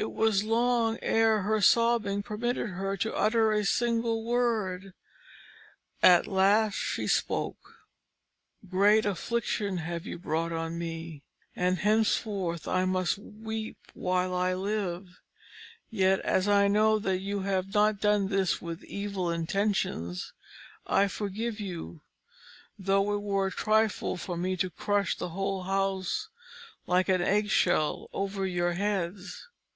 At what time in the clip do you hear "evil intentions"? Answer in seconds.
18.84-20.32